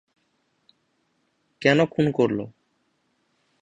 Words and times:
কেন 1.61 1.79
খুন 1.85 2.05
করল? 2.11 2.39